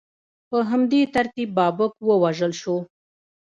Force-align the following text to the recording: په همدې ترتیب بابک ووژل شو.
په 0.49 0.57
همدې 0.69 1.01
ترتیب 1.15 1.49
بابک 1.57 1.93
ووژل 2.07 2.53
شو. 2.61 2.77